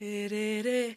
Re, 0.00 0.26
re, 0.28 0.62
re, 0.62 0.96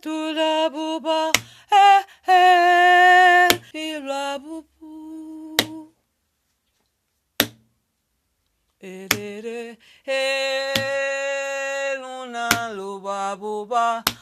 tu 0.00 0.08
Tulabuba, 0.08 1.30
eh, 1.70 2.02
eh, 2.26 3.48
Ilabubu. 3.74 4.92
Erere, 8.80 9.76
eh, 10.06 10.72
eh, 10.74 11.98
Luna, 12.00 12.48
Lubabuba, 12.72 14.02
eh. 14.06 14.19